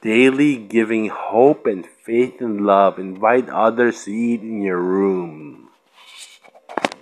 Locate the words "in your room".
4.42-5.47